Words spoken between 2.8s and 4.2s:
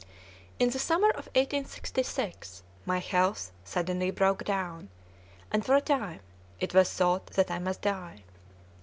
my health suddenly